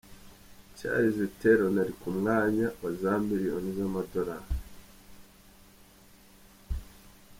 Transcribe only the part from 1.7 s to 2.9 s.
ari ku mwanya wa